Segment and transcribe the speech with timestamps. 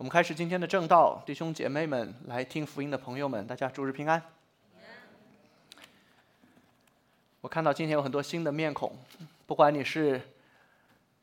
[0.00, 4.22] 我们开始今天的正道，弟兄姐妹们，来听福音的朋友们，大家主日平安。
[7.42, 8.96] 我看到今天有很多新的面孔，
[9.46, 10.22] 不管你是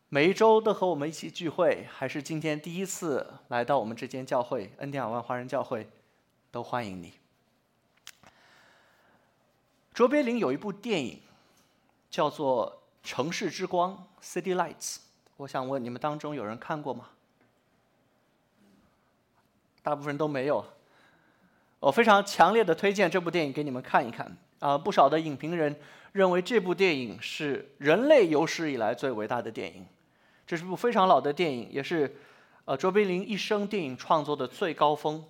[0.09, 5.89] 每一周都和我们一起聚会，还是今天第一次来到我们这间教会恩典万华人教会，
[6.51, 7.13] 都欢迎你。
[9.91, 11.19] 卓别林有一部电影，
[12.11, 14.97] 叫做《城市之光》（City Lights）。
[15.37, 17.09] 我想问你们当中有人看过吗？
[19.87, 20.61] 大部分人都没有。
[21.79, 24.29] 我非常强烈的推荐这部电影给你们看一看。
[24.59, 25.73] 啊，不少的影评人
[26.11, 29.85] 认为这部电影是人类有史以来最伟大的电影。
[30.45, 32.17] 这是部非常老的电影，也是
[32.65, 35.23] 呃卓别林一生电影创作的最高峰。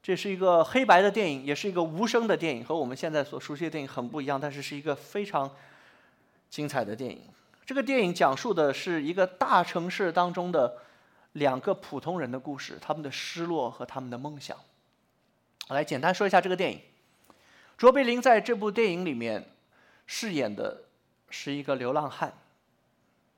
[0.00, 5.50] 这是一个黑白的电影，也是一个无声的电影，和我们现在所熟悉的电影很不一样，但是是一个非常
[6.48, 7.22] 精彩的电影。
[7.66, 10.76] 这个电影讲述的是一个大城市当中的。
[11.32, 14.58] 两个普通人的故事，他们的失落和他们的梦想。
[15.68, 16.80] 我来简单说一下这个电影。
[17.78, 19.48] 卓别林在这部电影里面
[20.06, 20.82] 饰演的
[21.30, 22.34] 是一个流浪汉，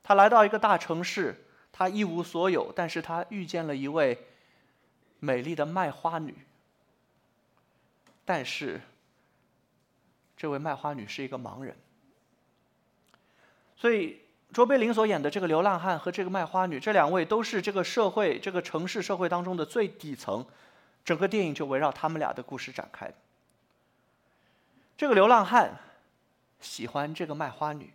[0.01, 4.25] 他来到一个大城市，他一无所有，但是他遇见了一位
[5.19, 6.35] 美丽的卖花女。
[8.25, 8.81] 但是，
[10.35, 11.77] 这位卖花女是一个盲人，
[13.75, 14.22] 所以。
[14.53, 20.45] 卓别林所演的这个流浪汉和这个卖花女，这两位都是这个社会、这个城市社会当中的最底层，
[21.03, 23.11] 整个电影就围绕他们俩的故事展开。
[24.95, 25.79] 这个流浪汉
[26.61, 27.91] 喜欢这个卖花女，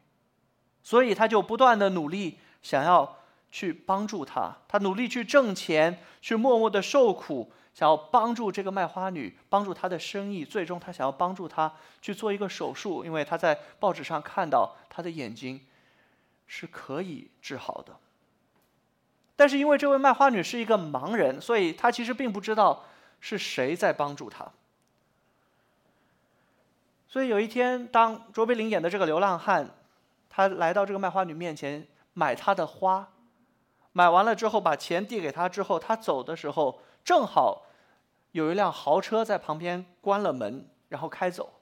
[0.82, 3.16] 所以他就不断的努力想要
[3.52, 10.44] 去帮助她，他努力去挣钱，去默默的受苦，想要帮助这个卖花女，帮助她的生意。
[10.44, 15.60] 最终，他想要帮助她去做一个手术，因为他在报纸上看到她的眼睛。
[16.48, 17.94] 是可以治好的，
[19.36, 22.84] 但是因为这位卖花女是一个盲人，所以她其实并不知道
[23.20, 24.50] 是谁在帮助她。
[27.06, 29.70] 所以有一天，当卓别林演的这个流浪汉，
[30.28, 33.08] 他来到这个卖花女面前买她的花，
[33.92, 37.66] 买完了之后把钱递给她之后，他走的时候正好
[38.32, 41.57] 有一辆豪车在旁边关了门，然后开走。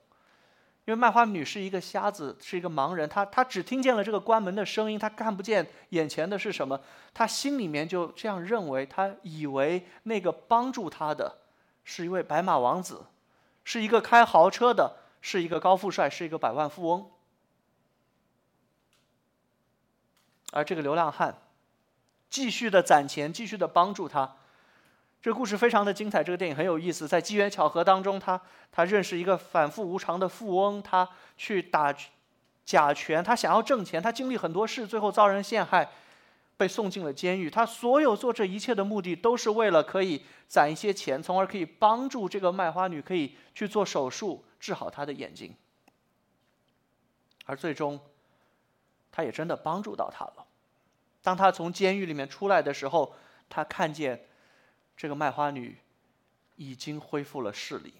[0.87, 6.81] 因为卖花女是一个瞎子，是一个盲人，她她只听见了这个关门的声音，她看不见眼前的是什么，
[7.13, 11.39] 她心里面就这样认为，她以为那个帮助她的
[11.83, 13.05] 是一位白马王子，
[13.65, 17.11] 是一个开豪车的，是一个高富帅，是一个百万富翁，
[20.53, 21.37] 而这个流浪汉
[22.31, 24.37] 继续的攒钱，继续的帮助他。
[25.26, 27.09] 这个故事非常的精彩，这个电影很有意思。
[27.09, 31.92] 在机缘巧合当中，他他认识一个反复无常的富翁，他去打
[32.64, 35.91] 假拳，他想要挣钱，他经历很多事，最后遭人陷害，
[36.56, 37.50] 被送进了监狱。
[37.50, 45.53] 他所有做这一切的目的，都是为了可以攒一些钱，从而可以帮助这个卖花女可以去做手术治好她的眼睛。
[47.47, 47.98] 而最终，
[49.10, 50.47] 他也真的帮助到她了。
[51.20, 53.12] 当他从监狱里面出来的时候，
[53.48, 54.25] 他看见。
[54.97, 55.79] 这个卖花女
[56.57, 57.95] 已经恢复了视力，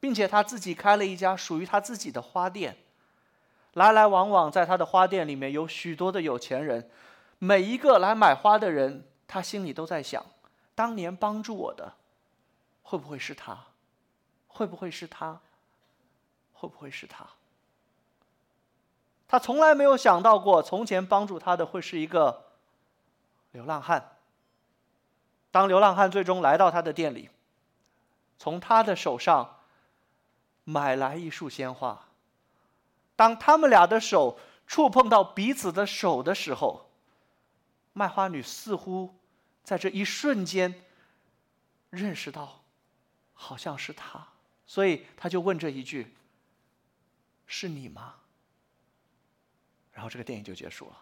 [0.00, 2.76] 并且她自己开了一家属于她自己的花店。
[3.74, 6.90] 来来往往在她的花店里面有许多的有钱人，
[7.38, 10.24] 每一个来买花的人，她心里都在想：
[10.74, 11.92] 当年帮助我的，
[12.82, 13.66] 会不会是他？
[14.48, 15.38] 会不会是他？
[16.54, 17.26] 会不会是他？
[19.28, 22.44] 他从来没有想到过，从前帮助他的会是一个
[23.50, 24.15] 流浪汉。
[25.56, 27.30] 当流浪汉最终来到他的店里，
[28.38, 29.60] 从他的手上
[30.64, 32.08] 买来一束鲜花。
[33.16, 36.90] 当他们俩的手触碰到彼此的手的时候，
[37.94, 39.14] 卖花女似乎
[39.64, 40.74] 在这一瞬间
[41.88, 42.60] 认识到，
[43.32, 44.28] 好像是他，
[44.66, 46.14] 所以他就问这一句
[47.48, 48.16] ：“是你吗？”
[49.94, 50.98] 然后这个电影就结束了。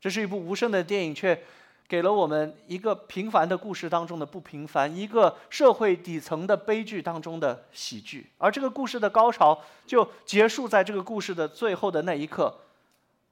[0.00, 1.44] 这是一部无声的电影，却。
[1.88, 12.54] 给了我们一个平凡的故事当中的不平凡，一个社会底层的悲剧当中的喜剧，而这个故事的高潮就结束在这个故事的最后的那一刻，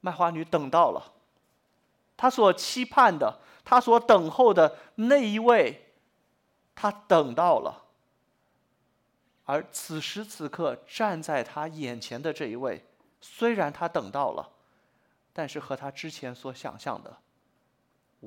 [0.00, 1.12] 卖花女等到了，
[2.16, 5.92] 她所期盼的，她所等候的那一位，
[6.74, 7.82] 她等到了，
[9.44, 12.82] 而此时此刻站在她眼前的这一位，
[13.20, 14.48] 虽然她等到了，
[15.34, 17.18] 但是和她之前所想象的。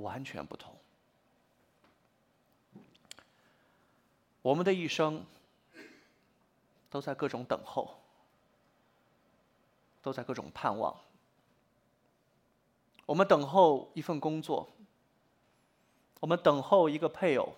[0.02, 0.76] 完全不同。
[4.42, 5.26] 我们的一生
[6.90, 8.00] 都在各种等候，
[10.02, 10.96] 都在各种盼望。
[13.06, 14.70] 我们等候一份工作，
[16.20, 17.56] 我们等候一个配偶，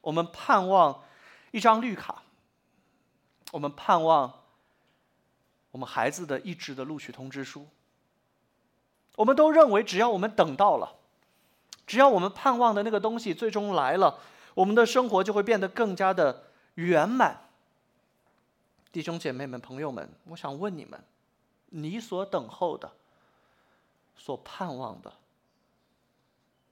[0.00, 1.04] 我们盼望
[1.50, 2.22] 一张绿卡，
[3.52, 4.44] 我们盼望
[5.72, 7.66] 我们孩子的一纸的录取通知书。
[9.16, 10.96] 我们都认为，只要我们等到了，
[11.86, 14.18] 只要我们盼望的那个东西最终来了，
[14.54, 16.44] 我们的生活就会变得更加的
[16.74, 17.48] 圆满。
[18.90, 20.98] 弟兄姐妹们、朋友们，我想问你们：
[21.66, 22.90] 你所等候的、
[24.16, 25.12] 所盼望的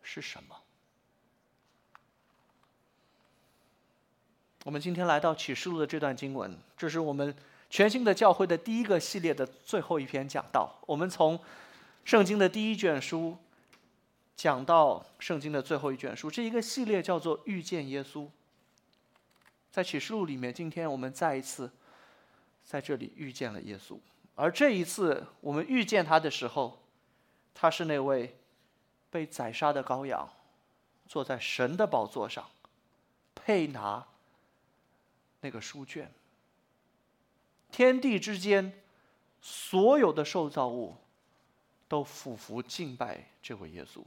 [0.03, 0.57] 是什么？
[4.65, 7.37] 我们今天来到启示录的这段经文，这是我们
[7.69, 10.75] 全新的教会的第一个系列的最后一篇讲道。
[10.87, 11.39] 我们从
[12.03, 13.37] 圣经的第一卷书
[14.37, 18.29] 讲到圣经的最后一卷书，这一个系列叫做“遇见耶稣”。
[19.71, 21.71] 在启示录里面，今天我们再一次
[22.65, 23.99] 在这里遇见了耶稣，
[24.35, 26.81] 而这一次我们遇见他的时候，
[27.55, 28.37] 他是那位
[29.11, 30.29] 被宰杀的羔羊，
[31.09, 32.49] 坐在神的宝座上，
[33.35, 34.07] 配拿
[35.41, 36.13] 那个书卷。
[37.71, 38.81] 天地之间
[39.41, 40.97] 所有的受造物。
[41.87, 44.03] 都俯伏敬拜这位耶稣。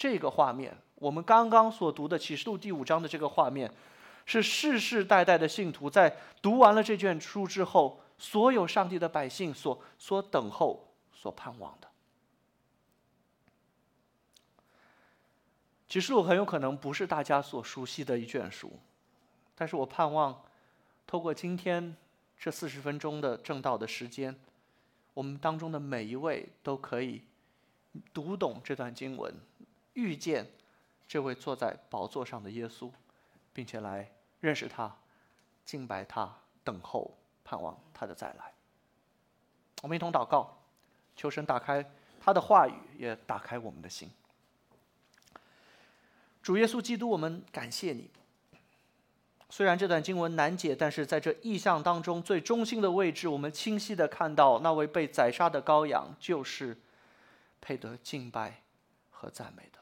[0.00, 3.70] 这个画面，我们刚刚所读的启示录第五章的这个画面，
[4.24, 11.88] 是世世代代的信徒在读完了这卷书之后，所有上帝的百姓所所等候、所盼望的。
[15.86, 18.72] 启示录很有可能不是大家所熟悉的一卷书，
[19.54, 20.42] 但是我盼望，
[21.06, 21.94] 透过今天
[22.38, 24.34] 这四十分钟的正道的时间。
[25.12, 27.22] 我们当中的每一位都可以
[28.14, 29.34] 读懂这段经文，
[29.94, 30.46] 遇见
[31.06, 32.90] 这位坐在宝座上的耶稣，
[33.52, 34.10] 并且来
[34.40, 34.94] 认识他、
[35.64, 36.32] 敬拜他、
[36.62, 38.52] 等候、盼望他的再来。
[39.82, 40.62] 我们一同祷告，
[41.16, 41.84] 求神打开
[42.20, 44.10] 他的话语，也打开我们的心。
[46.42, 48.10] 主耶稣基督，我们感谢你。
[49.50, 56.78] 虽然这段经文难解，但是在这意象当中最中心的位置，我们清晰的看到那位被宰杀的羔羊就是
[57.60, 58.62] 配得敬拜
[59.10, 59.79] 和赞美的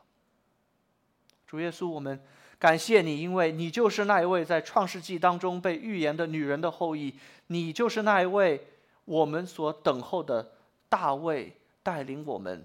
[1.49, 1.89] 主耶稣。
[1.89, 2.21] 我们
[2.61, 7.15] 感谢你，因为你就是那一位在创世纪当中被预言的女人的后裔，
[7.49, 8.69] 你就是那一位
[9.07, 10.53] 我们所等候的
[10.89, 12.65] 大卫，带领我们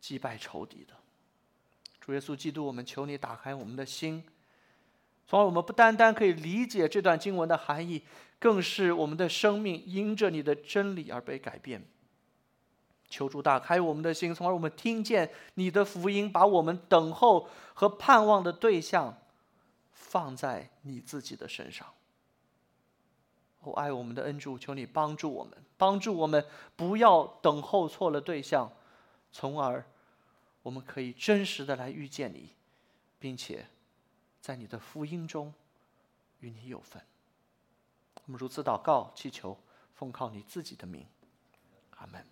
[0.00, 0.94] 击败仇敌的
[2.00, 2.64] 主耶稣基督。
[2.64, 4.24] 我们求你打开我们的心。
[5.26, 8.02] 从而，我们不单单可以理解这段经文的含义，
[8.38, 11.82] 更是我们的生命因着你的真理而被改变。
[13.12, 19.18] 求主打开我们的心，从而我们听见你的福音，把我们等候和盼望的对象
[19.92, 21.86] 放在你自己的身上。
[23.60, 26.44] 哦，爱我们的恩主，求你帮助我们，帮助我们
[26.74, 28.72] 不要等候错了对象，
[29.30, 29.84] 从而
[30.62, 32.48] 我们可以真实的来遇见你，
[33.18, 33.66] 并且。
[34.42, 35.54] 在你的福音中，
[36.40, 37.00] 与你有份。
[38.26, 39.56] 我们如此祷告，祈求，
[39.94, 41.06] 奉靠你自己的名，
[41.90, 42.26] 阿门。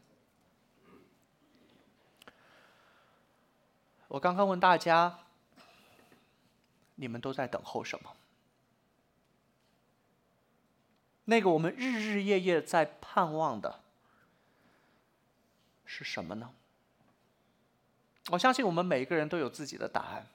[4.11, 5.21] 我刚刚问大家，
[6.97, 8.11] 你们都在等候什么？
[11.27, 13.83] 那个我们日日夜夜在盼望的
[15.87, 16.51] 是什么呢？
[18.31, 20.27] 我相信我们每一个人都有自己的答案。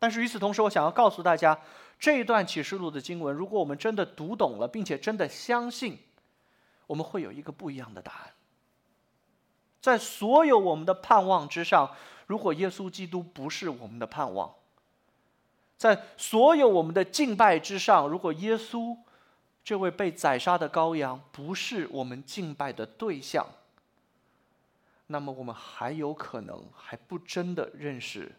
[0.00, 1.60] 但是与此同时，我想要告诉大家，
[2.00, 6.00] 这一段启示录的经文，如果我们真的读懂了，并且真的相信，
[6.88, 8.34] 我们会有一个不一样的答案。
[9.84, 11.94] 在所有我们的盼望之上，
[12.26, 14.48] 如果耶稣基督不是我们的盼望；
[15.76, 18.96] 在所有我们的敬拜之上，如果耶稣
[19.62, 23.46] 这位被宰杀的羔羊不是我们敬拜的对象，
[25.08, 28.32] 那么我们还有可能还不真的认识。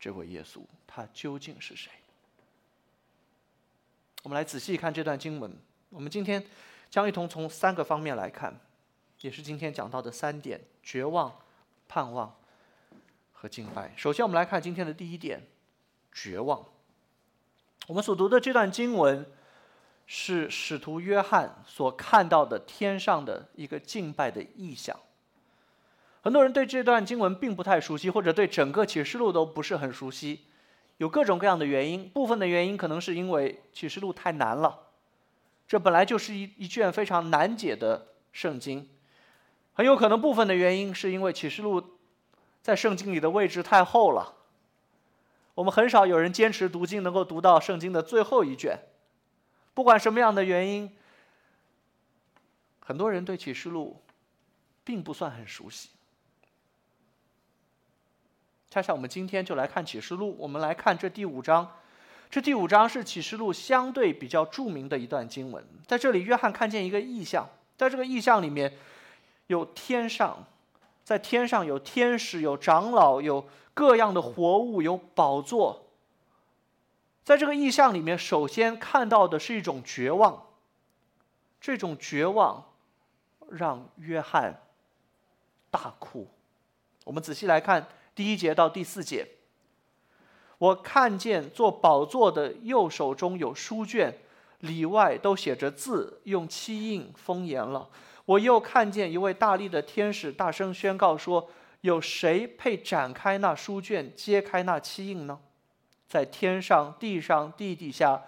[0.00, 1.92] 这位耶稣，他究竟是谁？
[4.24, 5.56] 我们来仔细看这段经文。
[5.90, 6.44] 我们今天
[6.90, 8.58] 将一同从三个方面来看，
[9.22, 11.32] 也是今天讲到的三点：绝望、
[11.88, 12.34] 盼望
[13.32, 13.92] 和敬拜。
[13.96, 15.40] 首先，我们来看今天的第一点：
[16.12, 16.64] 绝望。
[17.86, 19.24] 我们所读的这段经文
[20.06, 24.98] 是使徒约翰所看到的天上的一个敬拜的意象。
[26.22, 30.40] 很多人对这段经文并不太熟悉，或者对整个启示录都不是很熟悉，
[30.96, 32.08] 有各种各样的原因。
[32.08, 34.88] 部分的原因可能是因为启示录太难了，
[35.68, 38.88] 这本来就是一一卷非常难解的圣经。
[39.74, 41.98] 很有可能部分的原因是因为启示录
[42.60, 44.34] 在圣经里的位置太后了，
[45.54, 48.78] 我们很少有人坚持读经能够读到圣经的最后一卷。
[49.74, 50.94] 不管什么样的原因，
[52.80, 54.02] 很多人对启示录
[54.84, 55.88] 并不算很熟悉。
[58.70, 61.70] 恰恰我们今天就来看启示录，我们来看这第五章。
[62.30, 65.62] 这第五章是启示录相对比较著名的一段经文。
[65.86, 68.72] 在这里，约翰看见一个异象，在这个异象里面，
[69.46, 70.44] 有天上，
[71.04, 75.84] 在天上有天使，有长老，有各样的活物，有宝座。
[77.24, 80.46] 在这个意象里面，首先看到的是一种绝望。
[81.60, 82.64] 这种绝望
[83.48, 84.60] 让约翰
[85.70, 86.26] 大哭。
[87.04, 89.28] 我们仔细来看第一节到第四节。
[90.58, 94.18] 我看见做宝座的右手中有书卷，
[94.58, 97.88] 里外都写着字，用漆印封严了。
[98.24, 101.50] 我又看见一位大力的天使大声宣告说
[101.82, 105.38] ：“有谁配展开那书卷，揭开那漆印呢？”
[106.08, 108.22] 在天上、地上、地底下。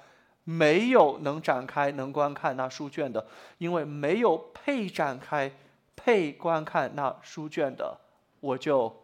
[0.47, 5.51] 没有能展开、能观看那书卷的，因为没有配展开、
[5.97, 7.99] 配观看那书卷的，
[8.41, 8.95] 我就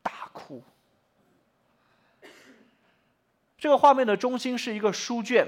[0.00, 0.62] 大哭。
[3.58, 5.46] 这个画面的中心是一个书卷，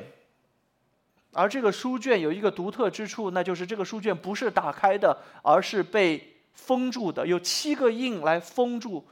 [1.33, 9.07] 而这个书卷有一个独特之处，那就是这个书卷不是打开的，而是被封住的，有七个印来封住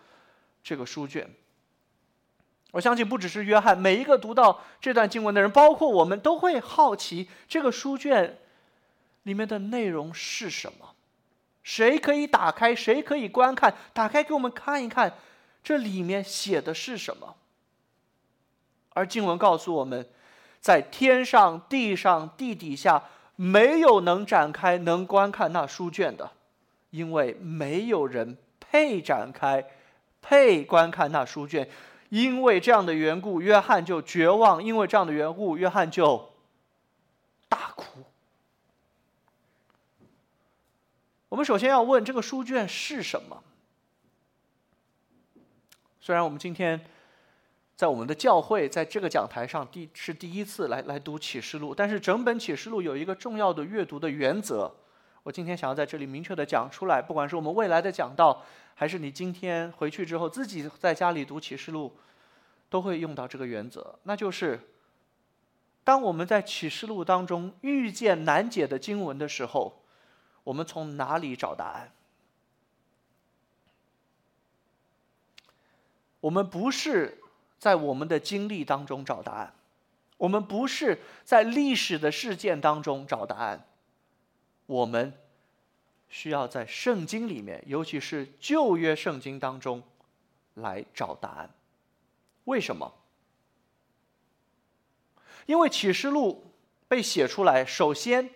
[0.63, 1.31] 这个书卷。
[2.73, 8.39] 我相信不只是约翰，每一个读到这段经文的人，包括我们，都会好奇这个书卷
[9.23, 10.95] 里面的内容是什么。
[11.63, 12.75] 谁可以打开？
[12.75, 13.75] 谁可以观看？
[13.93, 15.15] 打开给我们看一看，
[15.63, 17.37] 这里面写的是什么？
[18.91, 20.07] 而经文告诉我们，
[20.61, 23.03] 在天上、地上、地底下，
[23.37, 26.31] 没有能展开、能观看那书卷的，
[26.91, 29.65] 因为没有人配展开、
[30.21, 31.69] 配观看那书卷。
[32.11, 36.33] 因为这样的缘故，约翰就绝望；因为这样的缘故，约翰就
[37.51, 38.03] 大哭。
[41.29, 43.43] 我们首先要问：这个书卷是什么？
[46.01, 46.81] 虽然我们今天
[47.79, 54.75] 在我们的教会，在这个讲台上第是第一次来来读启示录，但是整本启示录有一个重要的阅读的原则，
[55.23, 57.01] 我今天想要在这里明确的讲出来。
[57.01, 58.45] 不管是我们未来的讲道。
[58.75, 61.97] 还是你今天回去之后自己在家里读启示录，
[62.69, 64.61] 都会用到这个原则，那就是：
[65.83, 69.83] 当我们在启示录当中遇见难解的经文的时候，
[70.45, 71.93] 我们从哪里找答案？
[76.21, 77.19] 我们不是
[77.59, 79.53] 在我们的经历当中找答案，
[80.17, 83.67] 我们不是在历史的事件当中找答案，
[84.67, 85.13] 我们。
[86.11, 89.83] 需要在圣经里面，尤其是旧约圣经当中，
[90.55, 91.51] 来找答案。
[92.45, 92.95] 为什么？
[95.45, 96.51] 因为启示录
[96.89, 98.31] 被写出来，首先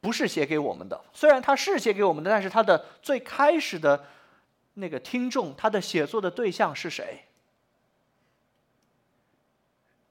[0.00, 4.06] 不是写给我们的，虽然它是写给我们的，但是它的最开始的
[4.72, 7.27] 那个听众，他的写作的对象是谁？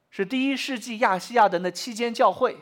[0.10, 2.58] 是第一世纪亚细亚的那七间教会。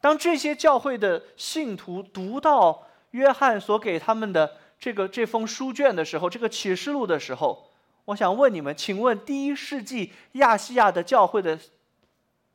[0.00, 7.70] 当这些教会的信徒读到约翰所给他们的这个这封书卷的时候，这个启示录的时候，
[8.04, 11.58] 我想问你们，请问第一世纪亚细亚的教会的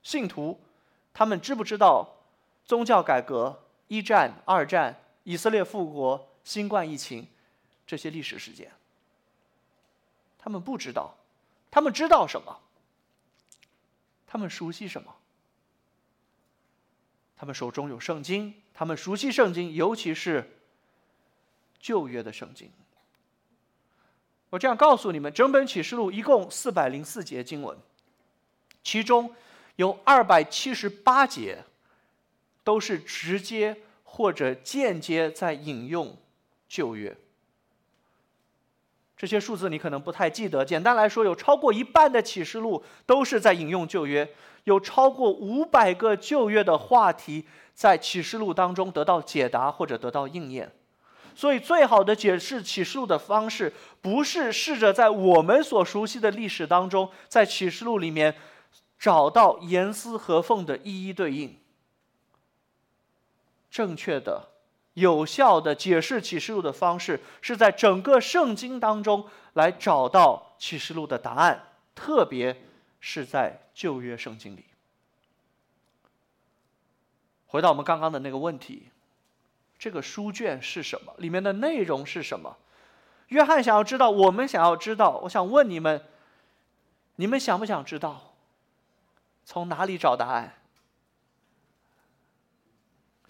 [0.03, 0.59] 信徒，
[1.13, 2.07] 他们知不知道
[2.63, 7.27] 宗教改革、一战、二战、以色列复国、新冠疫情
[7.85, 8.71] 这些历史事件？
[10.39, 11.15] 他们不知道，
[11.69, 12.59] 他们知道什么？
[14.31, 15.13] 他们熟悉什么？
[17.35, 20.49] 他们手中有圣经，他们熟悉圣经，尤其是
[21.81, 22.71] 旧约的圣经。
[24.49, 27.77] 我这样告诉你们：整本启示录一共四百零四节经文，
[28.81, 29.35] 其中
[29.75, 31.65] 有二百七十八节
[32.63, 36.17] 都是直接或者间接在引用
[36.69, 37.17] 旧约。
[39.21, 40.65] 这些数字你可能不太记得。
[40.65, 44.27] 简单来说，有超过一半的启示录都是在引用旧约。
[44.63, 50.71] 有超过五百个旧约的话题在启示录当中得到解答或者得到应验，
[51.35, 58.33] 所以最好的解释启示录的方式，不是试着在我们所熟悉的历史当中，在启示录里面
[58.97, 61.55] 找到严丝合缝的一一对应。
[63.69, 64.49] 正确的、
[64.93, 72.63] 有效的解释启示录的方式，是在整个圣经当中来找到启示录的答案，特别。
[73.03, 74.63] 是在旧约圣经里。
[77.47, 78.91] 回到我们刚刚的那个问题，
[79.79, 81.11] 这个书卷是什么？
[81.17, 82.55] 里面的内容是什么？
[83.29, 85.17] 约翰想要知道，我们想要知道。
[85.23, 86.05] 我想问你们：
[87.15, 88.35] 你们想不想知道？
[89.45, 90.61] 从哪里找答案？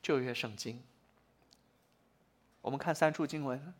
[0.02, 0.84] 旧约圣经。
[2.62, 3.74] 我们看三处经文。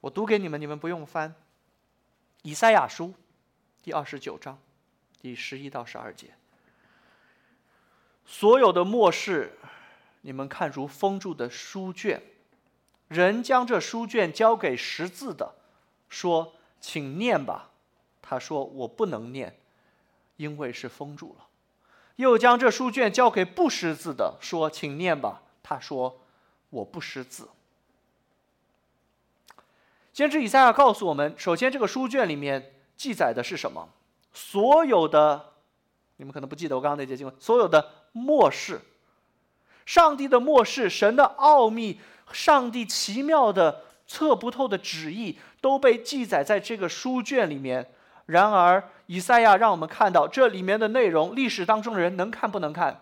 [0.00, 1.34] 我读给你们，你们不用翻。
[2.42, 3.14] 以赛亚书
[3.82, 4.58] 第二十九章
[5.20, 6.34] 第十一到十二节，
[8.26, 9.56] 所有的末世，
[10.22, 12.20] 你们看如封住的书卷，
[13.06, 15.54] 人将这书卷交给识字的，
[16.08, 17.70] 说：“请念吧。”
[18.20, 19.56] 他说：“我不能念，
[20.36, 21.46] 因为是封住了。”
[22.16, 26.20] 又将这书卷交给不识字的，说：“请念吧。”他说
[26.70, 27.48] ：“我不识字。”
[30.12, 33.88] 先知以赛亚告诉我们：首先，这个书卷里面记载的是什么？
[34.32, 35.52] 所有的，
[36.16, 38.80] 你们可能不记得我刚刚那节经文，所有的末世，
[39.86, 42.00] 上帝的末世，神的奥秘，
[42.30, 47.92] 上帝奇妙的测不透的旨意，都被记载在这个书卷里面。
[48.26, 53.00] 然而，以赛亚让我们看到这里面的内容，历史当中的人能看不能看？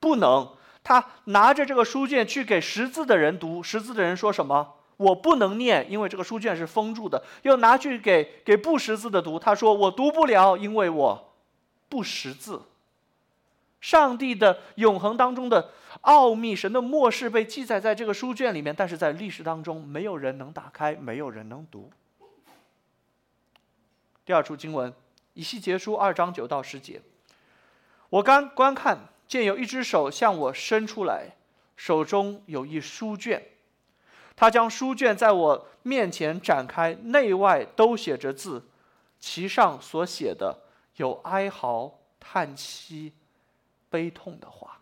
[0.00, 0.56] 不能。
[0.82, 4.76] 他拿着这个书卷去给识字的人读，识字的人说什么？
[4.98, 7.24] 我不能念，因为这个书卷是封住的。
[7.42, 11.32] 又拿去给给不识字的读，他说我读不了，因为我
[11.88, 12.62] 不识字。
[13.80, 21.90] 上帝的永恒当中的奥秘，神的末世被记载在这个书卷里面，但是在历史当中，没有人能打开，没有人能读。
[24.26, 24.92] 第二处经文，
[25.34, 27.00] 以西结书二章九到十节。
[28.10, 31.36] 我刚观看，见有一只手向我伸出来，
[31.76, 33.46] 手中有一书卷。
[34.38, 38.62] 他将书卷在我面前展开，内外都写着字，
[39.18, 40.56] 其上所写的
[40.94, 43.12] 有哀嚎、叹息、
[43.90, 44.80] 悲痛的话。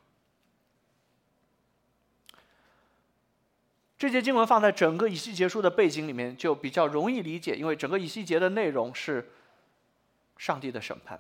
[3.97, 9.33] 这节经文放在整个以西结书的背景里面，就比较容易理解，因为整个以西结的内容是
[10.37, 11.19] 上帝的审判。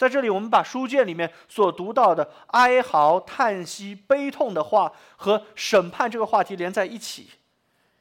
[0.00, 7.28] 在这里，我们把书卷里面所读到的哀嚎、叹息、悲痛的话和审判这个话题连在一起。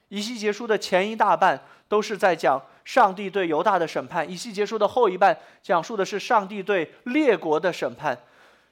[0.08, 8.18] 以西结书的前一大半都是在讲上帝对犹大的审判，以西结书的后一半讲述的是上帝对列国的审判。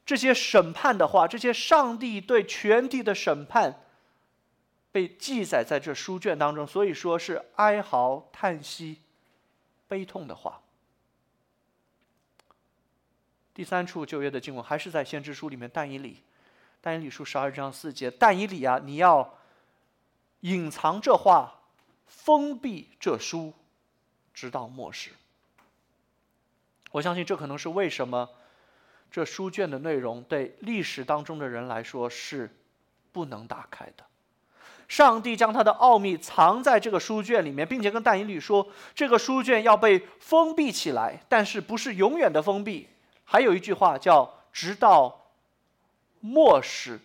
[0.05, 3.81] 这些审判的话，这些上帝对全体的审判。
[4.89, 9.01] 被记载在这书卷当中，所以说是哀嚎、叹息、
[9.85, 10.61] 悲痛的话。
[13.57, 16.21] 第三处旧约的经文还是在先知书里面，但以理，
[16.79, 19.33] 但以理书十二章四节，但以理啊，你要
[20.41, 21.61] 隐藏这话，
[22.05, 23.51] 封闭这书，
[24.31, 25.09] 直到末世。
[26.91, 28.29] 我相信这可能是为什么
[29.09, 32.55] 这书卷的内容对历史当中的人来说是
[33.11, 34.05] 不能打开的。
[34.87, 42.87] 上帝将他的奥秘藏在这个书卷里面，并且跟但以理说，这个书卷要被封闭起来，但是不是永远的封闭。
[43.29, 45.27] 还有一句话叫“直到
[46.21, 46.97] 末时”，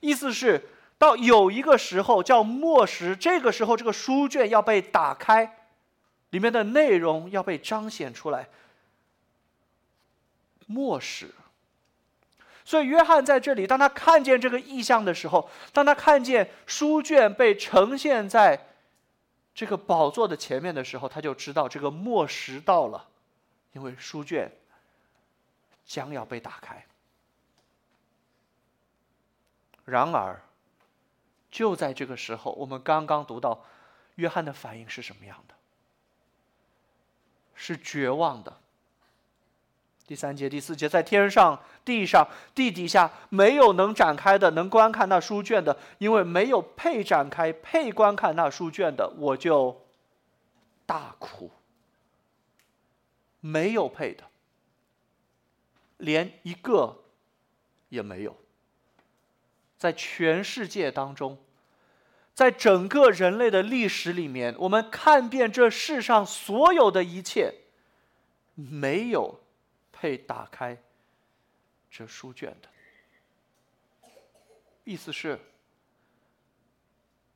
[0.00, 5.58] 意思是到有一个时候叫末时，这个时候这个书卷要被打开，
[6.30, 8.48] 里面的内容要被彰显出来。
[10.66, 11.30] 末时。
[12.64, 18.66] 所以，约翰在这里，当他看见这个意象的时候，当他看见书卷被呈现在
[19.54, 23.06] 这个宝座的前面的时候，他就知道这个末时到了，
[23.74, 24.50] 因为书卷
[25.86, 26.84] 将要被打开。
[29.84, 30.42] 然而，
[31.50, 33.64] 就在这个时候，我们刚刚读到
[34.16, 35.54] 约翰的反应是什么样的？
[37.54, 38.58] 是绝望的。
[40.06, 49.84] 第三节、第四节，在天上、地上、地底下，没有能展开的、能观看那书卷的，因为没有配展开、配观看那书卷的，我就
[50.84, 51.50] 大哭。
[53.40, 54.24] 没有配的，
[55.98, 57.04] 连一个
[57.88, 58.36] 也没有。
[59.78, 61.38] 在全世界当中，
[62.34, 67.54] 在整个人类的历史里面，我们看遍这世上所有的一切，
[68.54, 69.40] 没有。
[69.98, 70.76] 配打开
[71.90, 72.68] 这书卷的
[74.84, 75.40] 意思是，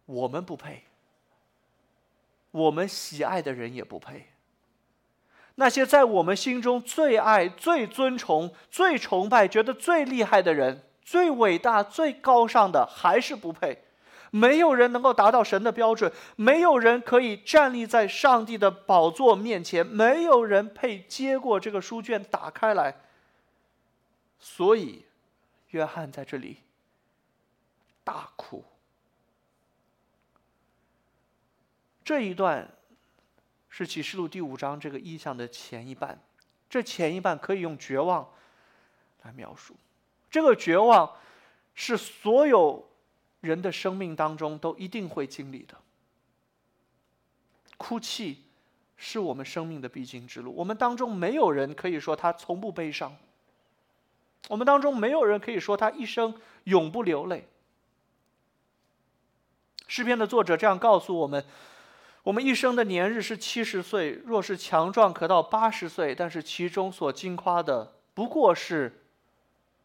[0.05, 0.85] 我们不配，
[2.51, 4.27] 我们喜爱的人也不配。
[5.61, 13.85] 那些在我们心中最爱、最尊崇、最崇拜、觉得最厉害的人、最伟大、最高尚的，还是不配。
[14.31, 22.97] 没有人能够达到神的标准，没有人可以站立在上帝的宝座面前，没有人配接过这个书卷打开来。
[24.39, 25.05] 所以，
[25.73, 26.57] 约翰在这里
[28.03, 28.65] 大哭。
[32.03, 32.67] 这一段
[33.71, 36.21] 是启示录第五章这个意象的前一半，
[36.69, 38.29] 这前一半可以用绝望
[39.23, 39.75] 来描述。
[40.31, 41.11] 这个绝望
[41.75, 42.87] 是所有。
[43.41, 45.75] 人的生命当中都一定会经历的，
[47.79, 48.43] 哭泣
[48.99, 50.55] 是我们生命的必经之路。
[50.55, 53.17] 我们当中没有人可以说他从不悲伤，
[54.49, 57.49] 我们当中没有人可以说他一生永不流泪。
[59.87, 61.43] 诗篇的作者这样告诉我们：
[62.23, 66.15] 我们一生的年日是七十岁，若是强壮，可到八十岁。
[66.15, 69.05] 但是其中所惊夸的，不过是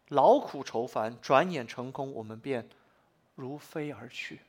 [0.10, 2.67] 劳苦愁烦，转眼成空，我们便
[3.36, 4.41] 如飞而去。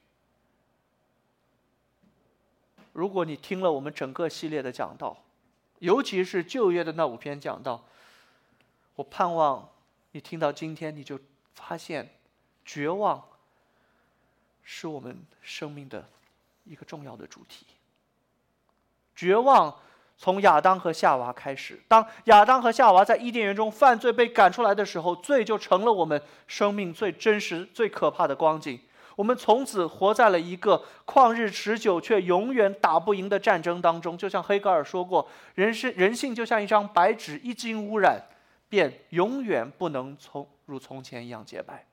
[2.92, 5.22] 如果你听了我们整个系列的讲道，
[5.79, 7.85] 尤其是旧约的那五篇讲道，
[8.96, 9.68] 我盼望
[10.11, 11.20] 你听到今天，你就
[11.55, 12.11] 发现，
[12.64, 13.22] 绝望
[14.64, 16.09] 是我们生命的
[16.64, 17.64] 一个重要的主题。
[19.16, 19.74] 绝望
[20.16, 28.79] 从亚当和夏娃开始，当亚当和夏娃在伊甸园中犯罪被赶出来的时候，罪就成了我们生命最真实、最可怕的光景。
[29.16, 34.16] 我们从此活在了一个旷日持久却永远打不赢的战争当中。
[34.16, 35.26] 就像黑格尔说过
[35.57, 38.20] ：“人生人性就像一张白纸，一经污染，
[38.68, 41.87] 便永远不能从如从前一样洁白。”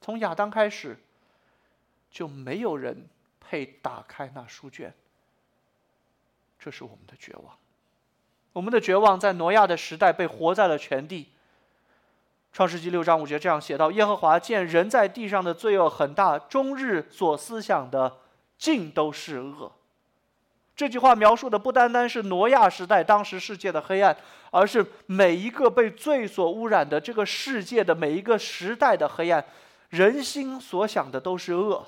[0.00, 0.96] 从亚当开始，
[2.10, 3.08] 就没有人
[3.40, 4.94] 配打开那书卷。
[6.62, 7.58] 这是我们的绝望。
[8.52, 11.28] 我们的绝望在挪亚的时代被活在了全地。
[12.52, 18.18] 创世纪六章五节这样写道：“耶和华见人在地上的罪恶很大，终日所思想的
[18.58, 19.72] 尽都是恶。”
[20.76, 24.16] 这句话描述的不单单是挪亚时代当时世界的黑暗，
[24.50, 29.44] 而是每一个被罪所污染的这个世界的每一个时代的黑暗。
[29.88, 31.84] 人心所想的都是恶，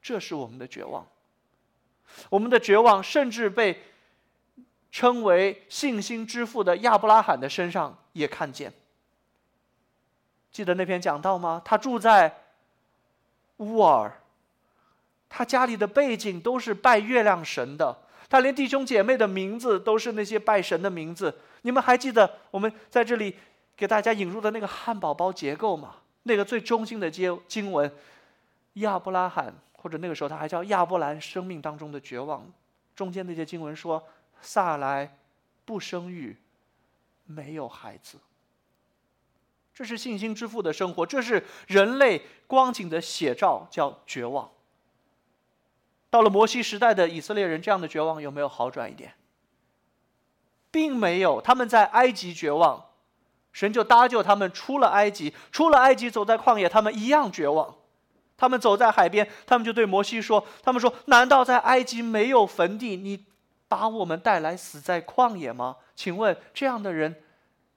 [0.00, 1.04] 这是我们的绝望。
[2.28, 3.82] 我们的绝望甚至被
[4.92, 8.72] 称为信心之父的亚伯拉罕的身上也看见。
[10.52, 11.62] 记得那篇讲道吗？
[11.64, 12.40] 他住在
[13.56, 14.20] 乌尔，
[15.30, 17.96] 他家里的背景都是拜月亮神的，
[18.28, 21.34] 他连弟兄姐妹的名字都是那些拜神的名字。
[21.62, 23.34] 你们还记得我们在这里
[23.74, 25.94] 给大家引入的那个汉堡包结构吗？
[26.24, 27.90] 那个最中心的经经文，
[28.74, 32.46] 亚伯拉罕或者那个时候他还叫亚伯兰，生命当中的绝望，
[32.94, 34.02] 中间那些经文说，
[34.42, 35.16] 萨来
[35.64, 36.36] 不生育，
[37.24, 38.18] 没有孩子。
[39.74, 44.50] 这是信心之父的生活，这是人类光景的写照，叫绝望。
[46.10, 49.14] 到了摩西时代的以色列人，这样的绝望有没有好转一点？
[50.70, 52.86] 并没有，他们在埃及绝望，
[53.52, 57.76] 神就搭救他们出了埃及，出了埃及走在旷野，他们一样绝望。
[58.36, 62.96] 他们走在海边，他们就对摩西说：“他们说，难道在埃及没有坟地？
[62.96, 63.24] 你
[63.72, 65.78] 把我们带来死在旷野吗？
[65.96, 67.22] 请问这样的人？”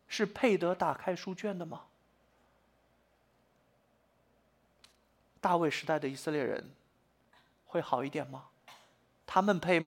[0.08, 1.82] 是配得打开书卷的吗？
[5.42, 6.70] 大卫时代的以色列人
[7.66, 8.44] 会好一点吗？
[9.26, 9.84] 他们配？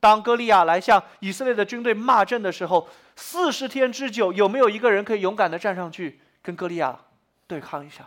[0.00, 7.00] 当歌利亚来向以色列的军队骂阵的时候，四十天之久，有没有一个人可以勇敢的站上去跟歌利亚
[7.46, 8.06] 对抗一下？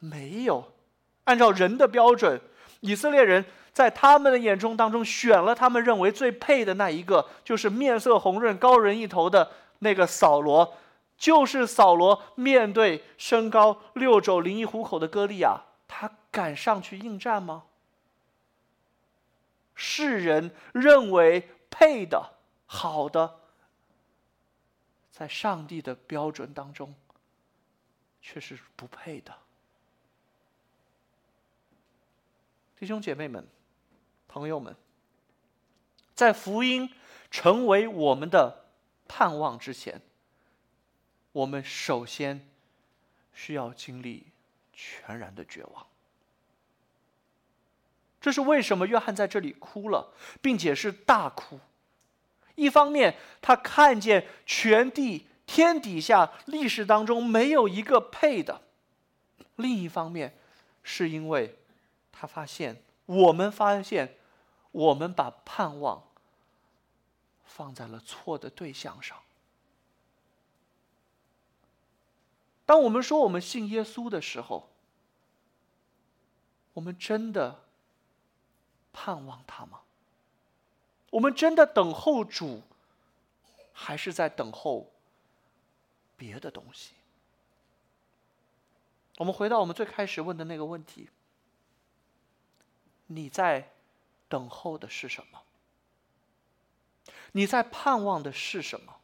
[0.00, 0.72] 没有。
[1.24, 2.40] 按照人的标准，
[2.80, 3.44] 以色列人。
[3.70, 10.76] 在他们的眼中当中，选了他们认为最配的那一个，就是面色红润、高人一头的那个扫罗。
[11.16, 17.62] 就是扫罗面对身高六肘、零一虎口的歌利亚，他敢上去应战吗？
[19.76, 22.32] 世人认为配的、
[22.66, 23.36] 好的，
[25.12, 26.92] 在上帝的标准当中，
[28.20, 29.32] 却是不配的。
[32.78, 33.44] 弟兄姐妹们。
[34.28, 34.76] 朋友们，
[36.14, 36.92] 在福音
[37.30, 38.66] 成为我们的
[39.08, 40.00] 盼望之前，
[41.32, 42.46] 我们首先
[43.32, 44.26] 需要经历
[44.72, 45.86] 全然的绝望。
[48.20, 50.12] 这是为什么约翰在这里哭了，
[50.42, 51.58] 并且是大哭。
[52.54, 58.60] 一方面，他看见全地天底下历史当中没有一个配的；
[59.56, 60.36] 另一方面，
[60.82, 61.56] 是因为
[62.12, 64.16] 他发现，我们发现。
[64.70, 66.04] 我们把盼望
[67.42, 69.18] 放在了错的对象上。
[72.66, 74.68] 当我们说我们信耶稣的时候，
[76.74, 77.64] 我们真的
[78.92, 79.80] 盼望他吗？
[81.10, 82.62] 我们真的等候主，
[83.72, 84.92] 还是在等候
[86.14, 86.92] 别的东西？
[89.16, 91.08] 我们回到我们最开始问的那个问题：
[93.08, 93.72] 你在？
[94.30, 95.40] 等候的是什么？
[97.32, 98.96] 你在盼望的是什么？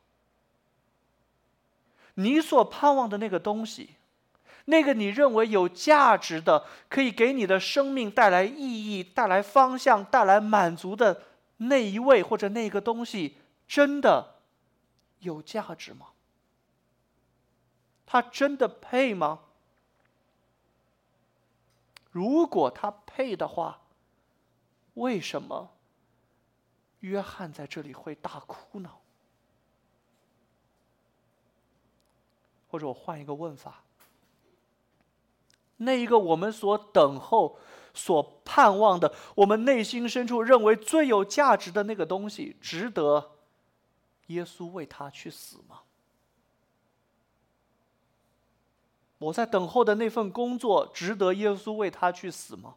[2.16, 3.94] 你所盼望的那个东西，
[4.66, 11.22] 那个你认为有价值的，可以给你的生命带来意义、带来方向、带来满足的
[11.56, 14.34] 那一位或者那个东西，真的
[15.20, 16.08] 有价值吗？
[18.04, 19.40] 他真的配吗？
[22.10, 23.80] 如果他配的话，
[24.94, 25.70] 为什么
[27.00, 28.90] 约翰在这里会大哭呢？
[32.68, 33.84] 或者我换一个问法：
[35.76, 37.58] 那一个我们所等候、
[37.92, 43.32] 所盼望的，我们内心深处认为最有价值的那个东西，值得
[44.26, 45.82] 耶稣为他去死吗？
[49.18, 52.74] 我在等候的那份工作，值得耶稣为他去死吗？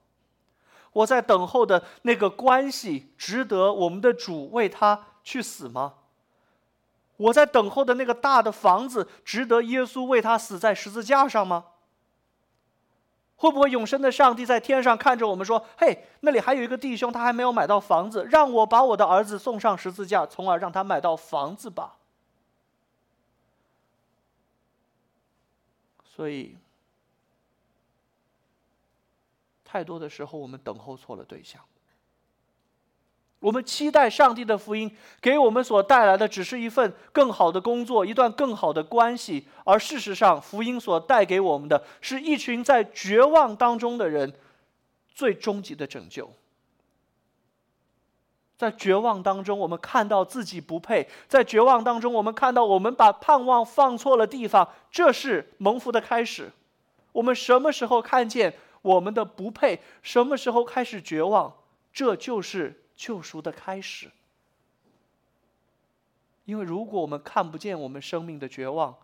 [0.94, 5.94] 我在等候的那个关系，值得我们的主为他去死吗？
[7.18, 11.66] 我在等候的那个大的房子，值得耶稣为他死在十字架上吗？
[13.36, 21.98] 会不会永生的上帝在天上看着我们说：“嘿，那里还有一个弟兄，他还没有买到房子，让我把我的儿子送上十字架，从而让他买到房子吧？”
[26.04, 26.58] 所以，
[29.68, 31.62] 太多的时候，我们等候错了对象。
[33.40, 39.46] 我们期待上帝的福音给我们所带来的，只是一份更好的工作，一段更好的关系。
[39.66, 44.34] 而事实上，福音所带给我们的是一群在绝望当中的人
[45.14, 46.32] 最终极的拯救。
[48.58, 54.68] 在绝望当中，我们看到自己不配；在绝望当中，我们看到我们把盼望放错了地方。
[54.90, 56.52] 这是蒙福的开始。
[57.12, 58.56] 我们什么时候看见
[58.88, 59.82] 我们的不配？
[60.02, 61.54] 什么时候开始绝望？
[61.92, 64.10] 这就是救赎的开始。
[66.46, 68.96] 因为如果我们看不见我们生命的绝望，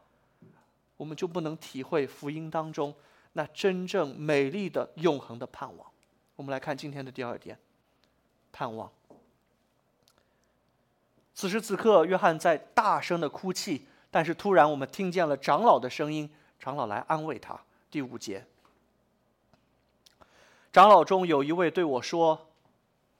[0.96, 2.96] 我们就不能体会福音当中
[3.34, 5.92] 那真正美丽的永恒的盼望。
[6.38, 7.60] 我们来看今天的第二点：
[8.54, 8.90] 盼望。
[11.34, 17.60] 此时此刻，约翰在大声的哭泣，但是突然我们听见了长老的声音，长老来安慰他。
[17.92, 18.46] 第五节，
[20.74, 22.50] 长老中有一位对我说：“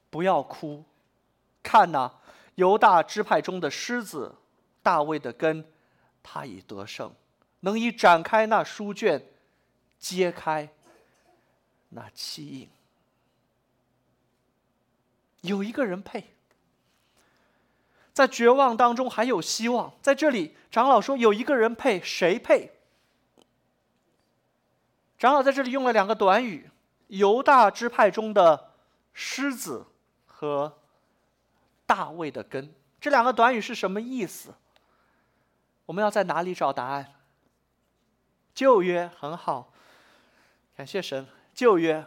[0.10, 0.84] 不要哭，
[1.62, 2.12] 看呐，
[2.56, 4.36] 犹大支派中的狮子
[4.82, 5.64] 大卫的根，
[6.24, 7.14] 他已得胜，
[7.60, 9.24] 能以展开那书卷，
[10.00, 10.68] 揭开
[11.90, 12.70] 那七印。
[15.42, 16.32] 有一个人配。”
[18.14, 19.92] 在绝望当中还有希望。
[20.00, 22.72] 在这里，长老说有一个人配，谁配？
[25.18, 26.70] 长老在这里用了两个短语：
[27.14, 28.72] 犹大支派中的
[29.14, 29.86] 狮子
[30.26, 30.80] 和
[31.86, 32.74] 大卫的根。
[33.00, 34.54] 这两个短语是什么意思？
[35.86, 37.14] 我们要在哪里找答案？
[38.56, 39.72] 旧约很好，
[40.76, 41.28] 感谢神。
[41.54, 42.04] 旧约。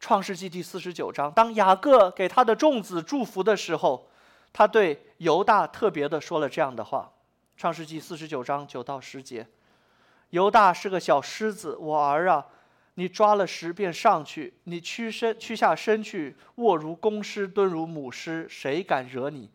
[0.00, 4.08] 创世纪第四十九章，当雅各给他的众子祝福的时候，
[4.52, 7.12] 他对犹大特别的说了这样的话：
[7.56, 9.48] 创世纪四十九章九到十节，
[10.30, 12.46] 犹大是个小狮子，我儿啊，
[12.98, 19.50] 你抓了食便上去，你屈身屈下身去，卧如公狮，蹲如母狮，谁敢惹你？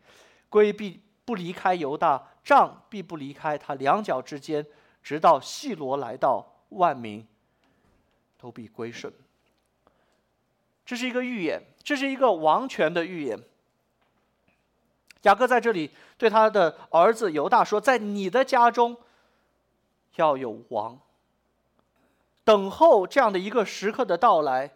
[0.48, 4.64] 规避不离开犹大，杖必不离开他两脚之间，
[5.02, 7.26] 直到细罗来到，万民
[8.38, 9.12] 都必归顺。
[10.86, 13.38] 这是一个预言，这是一个王权的预言。
[15.22, 18.96] 雅各在这里对他的儿子犹大说：“在你的家中
[20.14, 21.00] 要有王。”
[22.44, 24.72] 等候这样的一个时刻的到来，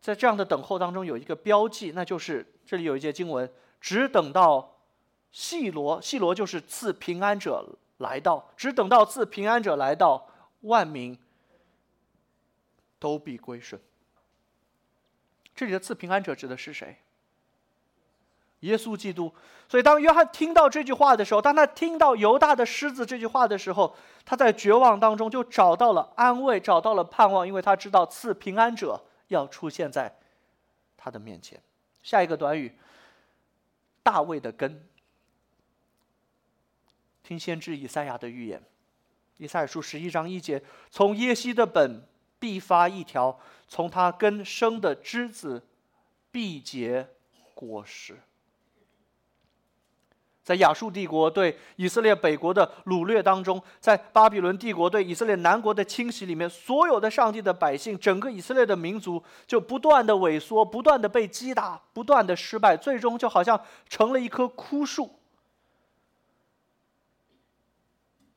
[0.00, 4.78] 在这样的等候当中有一个标记，那就是这里有一节经文：“只等到
[5.30, 10.28] 细罗，细罗就是赐平安者来到，只等到赐平安者来到，
[10.62, 11.18] 万民
[12.98, 13.80] 都必归顺。”
[15.54, 16.98] 这里的赐平安者指的是谁？
[18.60, 19.32] 耶稣基督。
[19.68, 30.16] 所以，当约翰听到这句话的时候，当他听到犹大的狮子这句话的时候，他在绝望当中就找到了安慰，找到了盼望，因为他知道赐平安者要出现在
[30.96, 31.60] 他的面前。
[32.02, 32.76] 下一个短语：
[34.02, 34.86] 大卫的根。
[37.22, 38.62] 听先知以赛亚的预言，
[39.38, 42.06] 以赛亚书十一章一节：从耶西的本。
[42.38, 45.66] 必发一条，从他根生的枝子
[46.30, 47.08] 必结
[47.54, 48.20] 果实。
[50.46, 65.18] 在亚述帝国对以色列北国的掳掠当中，在巴比伦帝国对以色列南国的侵袭里面，所有的上帝的百姓，整个以色列的民族就不断的萎缩，不断的被击打，不断的失败，最终就好像成了一棵枯树。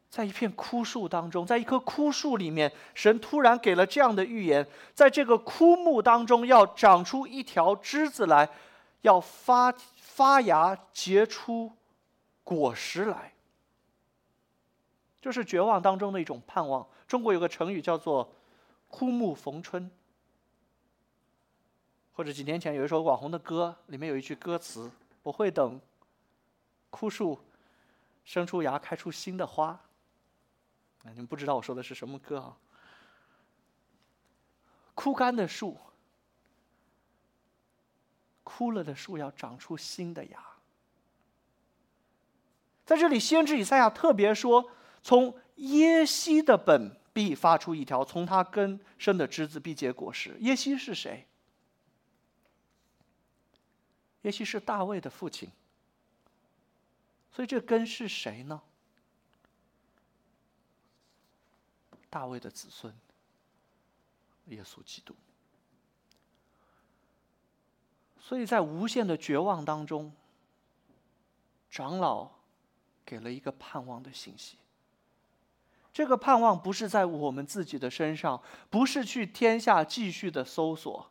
[0.10, 8.50] 在一片枯树当中，在一棵枯树里面，神突然给了这样的预言：在这个枯木当中，要长出一条枝子来，
[9.02, 11.72] 要发发芽，结出
[12.58, 13.34] 果实来。
[15.22, 16.88] 就是绝望当中的一种盼望。
[17.06, 18.34] 中国有个成语叫做
[18.88, 19.92] “枯木逢春”，
[22.16, 24.90] 或者几年前有一首网红的歌，里面有一句歌词
[25.22, 25.80] ：“我会等
[26.90, 27.38] 枯树
[28.24, 29.78] 生出芽，开出新的花。”
[31.04, 32.58] 你们不知道我说的是什么歌啊？
[34.96, 35.78] 枯干的树，
[38.44, 40.49] 枯了的树要长出新的芽。
[42.90, 44.72] 在这里，先知以赛亚特别说
[45.04, 51.28] ：“从耶西的本必发出一条，从他根生的枝子必结果实。”耶西是谁？
[54.24, 55.52] 耶西是大卫的父亲。
[57.32, 58.60] 所以这根是谁呢？
[62.10, 62.92] 大卫的子孙，
[64.48, 65.16] 耶稣基督。
[68.20, 70.12] 所以在无限的绝望当中，
[71.70, 72.39] 长老
[73.10, 74.60] 给了一个盼望的信息。
[75.92, 81.10] 这个盼望不是在我们自己的身上，不是去天下继续的搜索。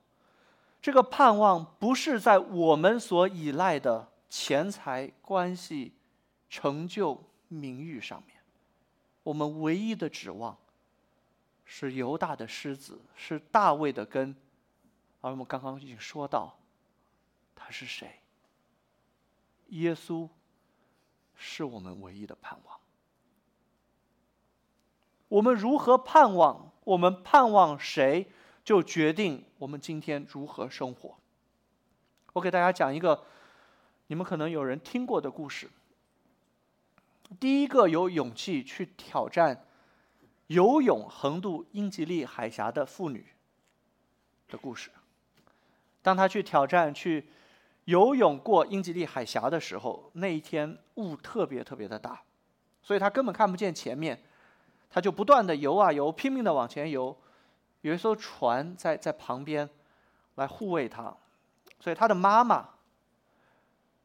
[0.81, 5.93] 这个盼望不是在我们所依赖的钱财、关系、
[6.49, 8.37] 成就、名誉上面。
[9.25, 10.57] 我们唯一的指望。
[11.71, 14.35] 是犹大的狮子，是大卫的根，
[15.21, 16.59] 而我们刚刚已经说到，
[17.55, 18.21] 他是谁？
[19.67, 20.27] 耶稣
[21.39, 22.79] 是我们唯一的盼望。
[25.29, 26.71] 我们如何盼望？
[26.85, 28.27] 我们盼望谁，
[28.63, 31.17] 就决定我们今天如何生活。
[32.35, 33.25] 我给大家讲一个，
[34.09, 35.71] 你们可能有人听过的故事。
[37.41, 39.65] 第一个有勇气去挑战。
[40.49, 43.27] 游泳横渡英吉利海峡的妇女
[44.49, 44.91] 的故事。
[46.01, 47.29] 当她去挑战去
[47.89, 52.21] 游泳过英吉利海峡的时候，那一天雾特别特别的大，
[52.83, 54.23] 所以他根本看不见前面，
[54.91, 57.17] 他就不断的游啊游，拼命的往前游。
[57.81, 59.67] 有一艘船在在旁边
[60.35, 61.17] 来护卫他，
[61.81, 62.69] 所以他的妈妈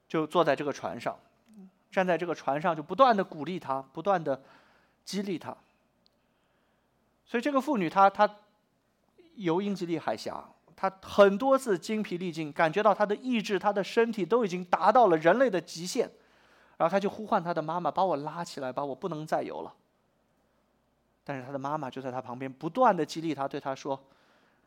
[0.08, 1.20] 就坐在这个船上，
[1.92, 4.42] 站在这个船上就不断的鼓励他，不断的
[5.04, 5.54] 激励他。
[7.26, 8.34] 所以这个妇女，她她
[9.36, 16.10] 游英吉利海峡，他很多次精疲力尽，感觉到他的意志、他的身体都已经达到了人类的极限，
[16.78, 19.74] 然后他就呼唤他的妈妈，把我拉起来吧，我不能再游了。
[21.24, 23.98] 但是他的妈妈就在他旁边，不断的激励他，对他说：“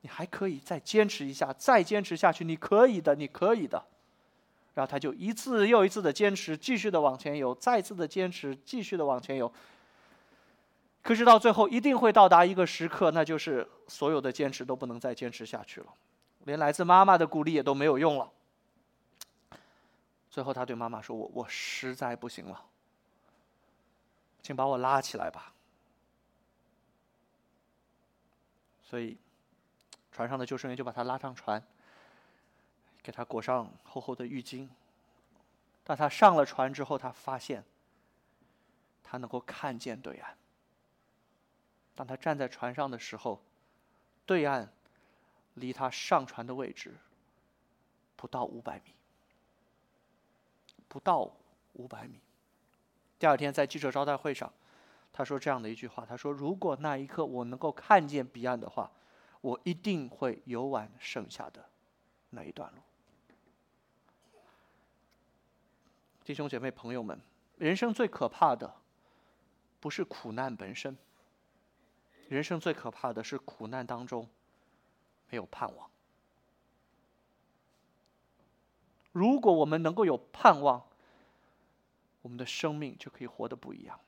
[0.00, 3.84] 你还可以再坚持一下，再坚持下去，你可以的，你可以的。”
[4.72, 9.50] 然后他就一次又一次的坚持，继续的往前游，再次的坚持，继续的往前游。
[11.06, 15.86] 可是到最后一定会到达一个时刻，那就是所有的坚持都不能再坚持下去了，
[16.46, 18.28] 连来自妈妈的鼓励也都没有用了。
[20.28, 22.60] 最后，他对妈妈说：“我我实在不行了，
[24.42, 25.52] 请把我拉起来吧。”
[28.82, 29.16] 所以，
[30.10, 31.62] 船上的救生员就把他拉上船，
[33.00, 34.68] 给他裹上厚厚的浴巾。
[35.84, 37.62] 当他上了船之后，他发现
[39.04, 40.36] 他能够看见对岸。
[41.96, 43.42] 当他站在船上的时候，
[44.26, 44.70] 对岸
[45.54, 46.94] 离他上船的位置
[48.14, 48.92] 不到五百米，
[50.88, 51.32] 不到
[51.72, 52.20] 五百米。
[53.18, 54.52] 第二天在记者招待会上，
[55.10, 58.90] 他说这样的一句话：“他说，如果那一刻我能够看见彼岸的话，
[59.40, 61.64] 我一定会游完剩下的
[62.28, 62.78] 那一段路。”
[66.24, 67.18] 弟兄姐妹朋友们，
[67.56, 68.74] 人生最可怕的
[69.80, 70.94] 不是苦难本身。
[72.28, 74.28] 人生最可怕的是苦难当中
[75.30, 75.88] 没有盼望。
[79.12, 80.82] 如果我们能够有盼望，
[82.22, 83.98] 我们的生命就可以活得不一样。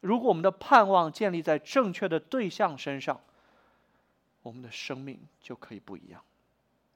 [0.00, 3.20] 如果我们的盼望建立在正确的对象身上，
[4.42, 6.22] 我们的生命就可以不一样。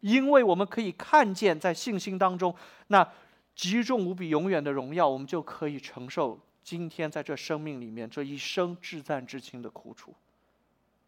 [0.01, 2.55] 因为我们可以看见在信心当中
[2.87, 3.07] 那
[3.55, 10.15] 极重无比、永远的荣耀，我们就可以承受今天在这生命里面这一生至赞至亲的苦楚。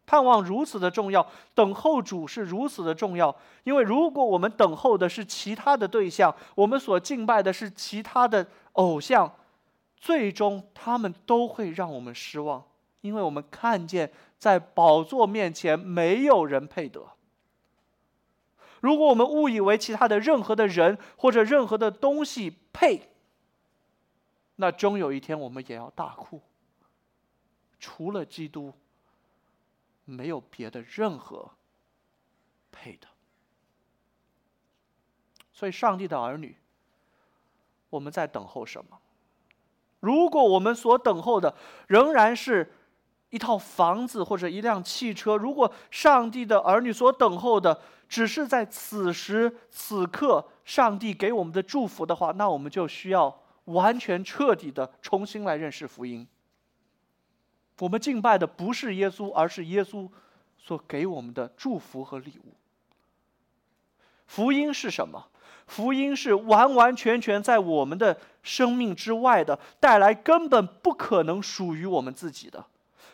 [0.05, 1.25] 盼望如此的重要，
[1.55, 3.35] 等候主是如此的重要。
[3.63, 9.33] 因为如果我们等候的是其他的对象，我们所敬拜的是其他的偶像，
[9.95, 12.63] 最终他们都会让我们失望。
[13.01, 17.05] 因为我们看见在宝座面前没有人配得。
[18.79, 23.09] 如果我们误以为其他的任何的人或者任何的东西配，
[24.57, 26.41] 那终有一天我们也要大哭。
[27.79, 28.73] 除了基督，
[30.05, 31.51] 没有别的任何
[32.71, 33.07] 配的。
[35.51, 36.57] 所以，上帝的儿女，
[37.89, 38.99] 我们在等候什么？
[39.99, 41.55] 如果我们所等候的
[41.87, 42.73] 仍然是
[43.29, 56.27] 一套房子或者一辆汽车，如果上帝的儿女所等候的只是在此时此刻上帝给我们的祝福的话，那我们就需要完全彻底的重新来认识福音。
[57.79, 60.09] 我们敬拜的不是耶稣，而是耶稣
[60.57, 62.53] 所给我们的祝福和礼物。
[64.27, 65.27] 福音是什么？
[65.65, 72.65] 福音是完完全全在我们的生命之外的，带来根本不可能属于我们自己的。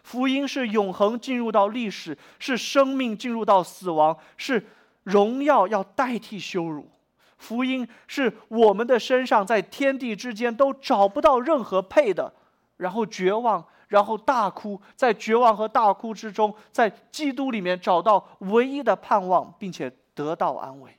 [0.03, 4.65] 福音是永恒进入到历史，是生命进入到死亡，是
[5.03, 6.89] 荣耀要代替羞辱。
[7.37, 12.33] 福音是我们的身上在天地之间都找不到任何配的，
[12.77, 20.95] 然后绝望，然后大哭，在绝望和大哭之中，在基督里面找到唯一的盼望，并且得到安慰。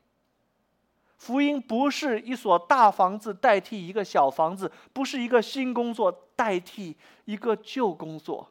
[1.16, 8.50] 福音不是一所大房子代替一个小房子，不是一个新工作代替一个旧工作。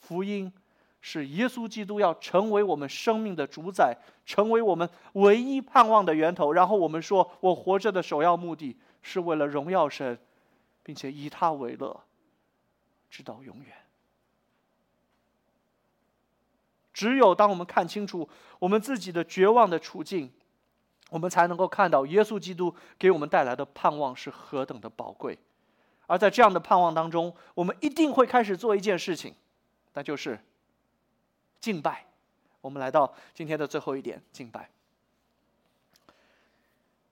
[0.00, 0.52] 福音
[1.00, 3.96] 是耶稣基督要成为我们生命的主宰，
[4.26, 6.52] 成为我们唯一盼望的源头。
[6.52, 10.18] 然后我们说，我活着的首要目的是为了荣耀神，
[10.82, 11.98] 并且以他为乐，
[13.12, 13.76] 直到永远。
[16.92, 20.32] 只有当我们看清楚我们自己的绝望的处境。
[21.10, 25.38] 我们才能够看到耶稣基督给我们带来的盼望是何等的宝贵，
[26.06, 29.34] 而在这样的盼望当中，我们一定会开始做一件事情，
[29.92, 30.42] 那就是
[31.60, 32.06] 敬拜。
[32.62, 34.70] 我们来到今天的最后一点，敬拜。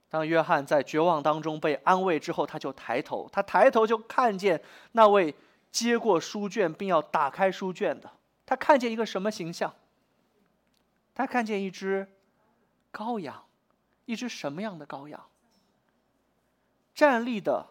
[0.09, 4.59] 当约翰在绝望当中被安慰之后，他就抬头，他抬头就看见
[4.93, 5.35] 那位
[5.71, 8.11] 接过书卷并要打开书卷的，
[8.45, 9.73] 他看见一个什么形象？
[11.15, 12.07] 他看见一只
[12.91, 13.43] 羔羊。
[14.05, 15.23] 一只什么样的羔羊？
[16.93, 17.65] 站立的，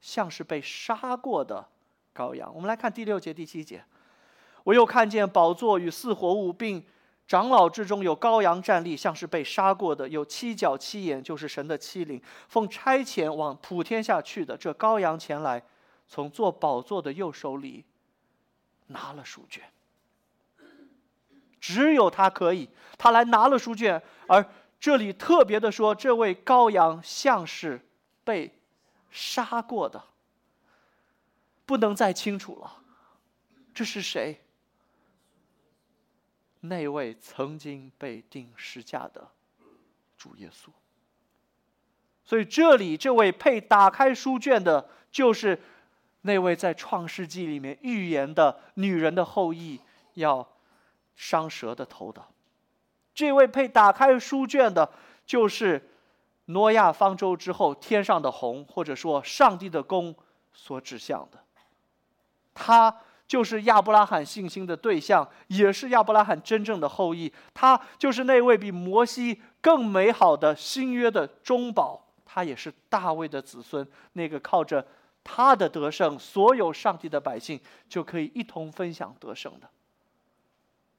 [0.00, 1.66] 像是被杀过的
[2.14, 2.54] 羔羊。
[2.54, 3.84] 我们来看第六节、第七节。
[4.62, 6.84] 我又看见宝座与四活物，并
[7.26, 14.56] 长老之中有羔羊站立，像是被杀过的，有七角七眼，就是神的七灵，奉差遣往普天下去的。
[14.56, 15.60] 这羔羊前来，
[16.06, 17.84] 从坐宝座的右手里
[18.88, 19.64] 拿了书卷。
[21.60, 24.44] 只有他可以，他来拿了书卷，而。
[24.80, 27.80] 这里特别的说，这位羔羊像是
[28.22, 28.52] 被
[29.10, 30.04] 杀过的，
[31.64, 32.82] 不能再清楚了。
[33.72, 34.44] 这是谁？
[36.60, 39.26] 那位曾经被钉十架的
[40.18, 40.68] 主耶稣。
[42.22, 45.58] 所以这里这位配打开书卷的，就是
[46.26, 49.78] 那位在创世纪里面预言的女人的后裔
[50.14, 50.46] 要
[51.16, 52.24] 伤蛇的头的。
[53.14, 54.90] 这位配打开书卷的，
[55.26, 55.90] 就是
[56.46, 60.14] 诺亚方舟之后天上的虹，或者说上帝的弓
[60.52, 61.38] 所指向的。
[62.54, 62.94] 他
[63.26, 67.30] 就是亚伯拉罕信心的对象，也是亚伯拉罕真正的后裔。
[67.52, 74.86] 他就是那位比摩西更美好的新约的中保，他也是大卫的子孙，那个靠着
[75.24, 77.58] 他的得胜，所有上帝的百姓
[77.88, 79.68] 就可以一同分享得胜的。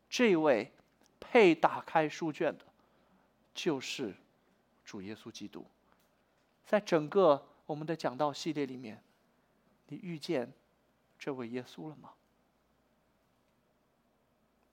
[0.10, 0.72] 这位。
[1.28, 2.64] 配打开书卷的，
[3.54, 4.16] 就是
[4.86, 5.66] 主耶稣基督。
[6.66, 9.02] 在整个我们的讲道系列里面，
[9.88, 10.54] 你遇见
[11.18, 12.12] 这位耶稣了吗？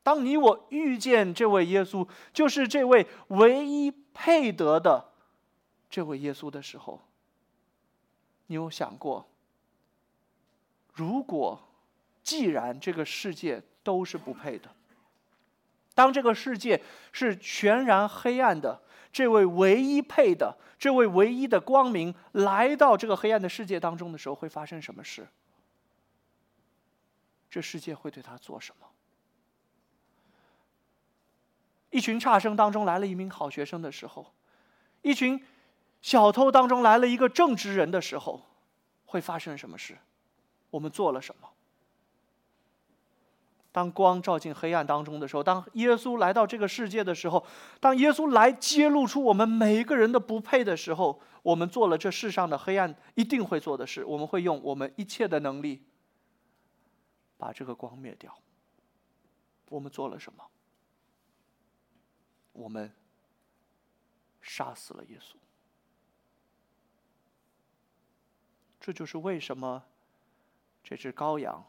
[0.02, 5.12] 当你我遇见这位耶稣，就是这位唯一配得的
[5.88, 7.00] 这位耶稣的时候，
[8.46, 9.26] 你有想过，
[10.92, 11.60] 如果
[12.22, 14.70] 既然这个世界都是不配的？
[15.94, 16.82] 当这个世界
[17.12, 18.80] 是全然黑暗的，
[19.12, 25.28] 这位唯一配的、这位唯一的光明来到这个黑暗的世界当中的时候，会发生什么事？
[27.50, 28.86] 这世界会对他做什么？
[31.90, 34.32] 一群差生当中来了一名好学生的时候，
[35.02, 35.44] 一群
[36.00, 38.46] 小偷当中来了一个正直人的时候，
[39.04, 39.98] 会发生什么事？
[40.72, 41.48] 我们做了什么？
[43.70, 47.44] 当光照进黑暗当中的时候，当耶稣来到这个世界的时候，
[47.80, 55.82] 当耶稣来揭露出我们每一个人的不配的时候，我们做了这世上的黑暗一定会做的事，我们会用我们一切的能力
[57.38, 58.36] 把这个光灭掉。
[59.70, 60.44] 我们做了什么？
[62.52, 62.92] 我们
[64.42, 65.36] 杀死了耶稣。
[68.78, 69.82] 这就是为什么
[70.82, 71.64] 这只羔羊。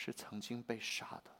[0.00, 1.30] 是曾经被杀的。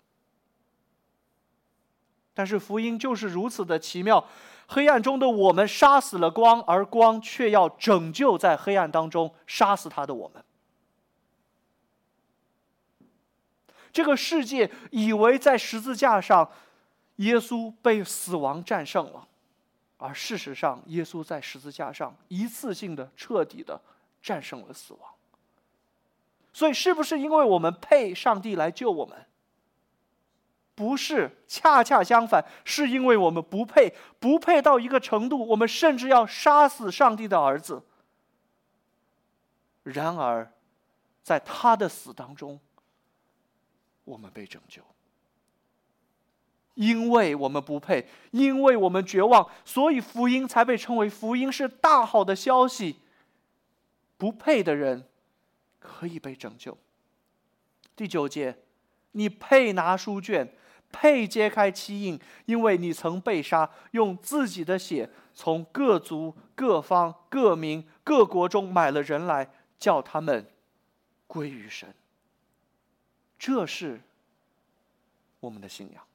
[2.34, 4.26] 但是福音就是如此的奇妙，
[4.66, 10.44] 黑暗中的我们杀死了光，而光却要拯救在黑暗当中杀死他的我们。
[13.92, 16.50] 这个世界以为在十字架上，
[17.16, 19.28] 耶稣被死亡战胜了，
[19.98, 23.80] 而事实上，耶稣在十字架上一次性的、彻底的
[24.20, 25.14] 战胜了死亡。
[26.58, 29.16] 所以，是不是因为我们配上帝来救我们？
[30.74, 37.84] 不是，恰恰相反，是因为我们不配，不配到一个程度，我们甚至要杀死上帝的儿子。
[39.84, 40.52] 然而，
[41.22, 42.58] 在他的死当中，
[44.02, 44.82] 我们被拯救。
[46.74, 52.96] 因为我们不配，因为我们绝望，所以福音才被称为福音，是大好的消息。
[54.16, 55.06] 不配的人。
[55.78, 56.76] 可以被拯救。
[57.94, 58.56] 第九节，
[59.12, 60.52] 你配拿书卷，
[60.92, 70.46] 配揭开七印，因为你曾被杀，用自己的血从各族、各方、各民、各国中买了人来，叫他们
[71.26, 71.94] 归于神。
[73.38, 74.00] 这是
[75.40, 76.07] 我们的信仰。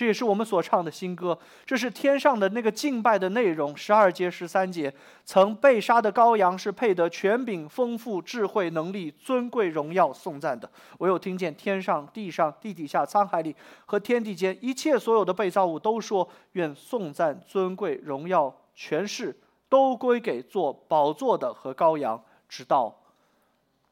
[0.00, 3.76] 这也是我们所唱的新歌，这是天上的那个敬拜的内容。
[3.76, 4.90] 十二节、十三节，
[5.26, 10.66] 曾被杀的羔羊是配得权柄、丰富、智慧、能力、尊贵、荣耀、颂赞的。
[10.96, 19.38] 我有听见天上、地上、地底下、沧海里和天地间一切所有的被造物都说：愿颂赞、尊贵、荣耀、权势
[19.68, 23.02] 都归给做宝座的和羔羊，直到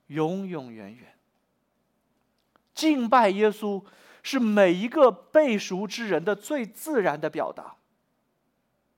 [0.06, 1.04] 永永远远。
[2.72, 3.82] 敬拜耶稣。
[4.30, 7.76] 是每一个背熟之人的最自然的表达。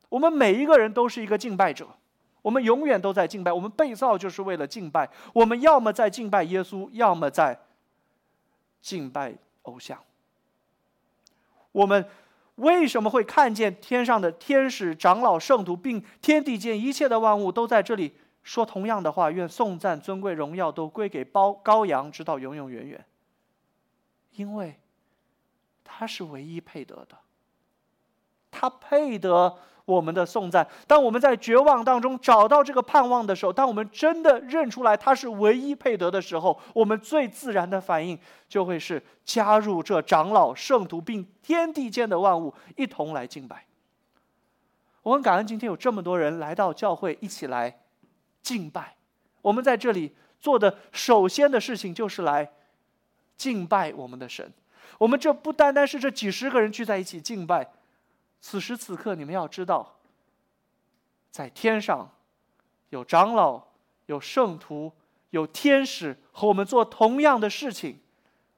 [0.09, 1.87] 我们每一个人都是一个敬拜者，
[2.43, 3.53] 我们永远都在敬拜。
[3.53, 5.09] 我们被造就是为了敬拜。
[5.33, 7.57] 我们要么在敬拜耶稣，要么在
[8.81, 9.97] 敬拜偶像。
[11.71, 12.05] 我们
[12.57, 18.13] 为什么会看见天上的天使、长老、圣徒，并天地间一切的万物都在这里
[18.43, 19.31] 说同样的话？
[19.31, 23.05] 愿颂赞、尊贵、荣耀都归给羔羔羊，直到永永远远。
[24.33, 24.75] 因为。
[25.93, 27.19] 他是唯一配得的，
[28.51, 30.67] 他配得我们的颂赞。
[30.87, 38.19] 当我们在绝望当中找到这个盼望的时候，当我们真的认出来他是唯一配得的时候，我们最自然的反应
[38.49, 43.67] 就会是加入这长老、圣徒，并天地间的万物一同来敬拜。
[45.03, 47.81] 我很感恩今天有这么多人来到教会一起来
[48.43, 48.97] 敬拜。
[49.43, 52.51] 我们在这里做的首先的事情就是来
[53.37, 54.53] 敬拜我们的神。
[54.99, 57.73] 我们这不单单是这几十个人聚在一起敬拜，
[58.41, 59.97] 此时此刻，你们要知道，
[61.31, 62.11] 在天上
[62.91, 63.63] 有长老、
[64.07, 64.93] 有圣徒、
[65.31, 67.99] 有天使和我们做同样的事情，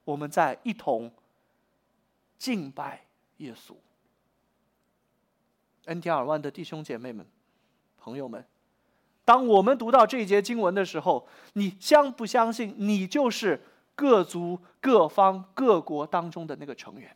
[0.05, 1.13] 我们在一同
[2.39, 3.07] 敬拜
[3.37, 3.75] 耶稣。
[5.85, 7.27] 恩典尔万的弟兄姐妹们、
[7.99, 8.45] 朋友们，
[9.25, 13.61] 当我们读到这一节经文的时候，你相不相信你就是？
[13.95, 17.15] 各族、各方、各国当中的那个成员。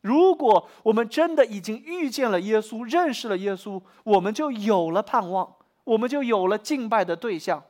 [0.00, 7.62] 如果我们真的已经遇见了耶稣，认识了耶稣，我们就有了盼望，我们就有了敬拜的对象。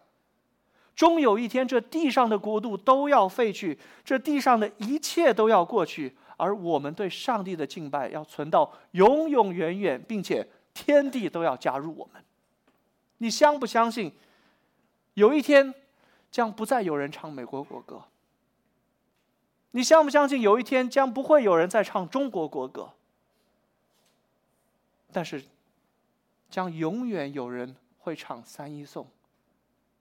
[0.94, 12.22] 终有一天，这地上的国度都要废去，这地上的一切都要过去，而我们对上帝的敬拜要存到永永远远，并且天地都要加入我们。
[13.18, 14.12] 你相不相信？
[15.14, 15.74] 有一天。
[16.36, 18.04] 将不再有人唱美国国歌。
[19.70, 22.92] 你相不相信有一天将不会有人再唱中国国歌？
[25.10, 25.42] 但是，
[26.50, 29.08] 将永远有人会唱三一颂，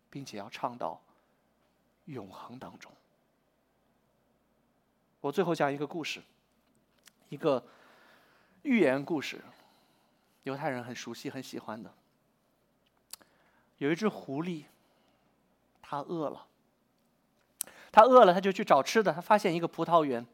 [0.09, 1.01] 并且要唱到
[2.03, 2.91] 永恒当中。
[5.21, 6.21] 我最后讲一个故事，
[7.29, 7.65] 一个
[8.63, 9.41] 寓言故事，
[10.43, 11.89] 犹太人很熟悉、很喜欢的。
[13.77, 14.65] 有一只狐狸。
[15.87, 16.47] 他饿了，
[17.91, 19.13] 他饿了，他就去找吃的。
[19.13, 20.25] 他发现一个葡萄园，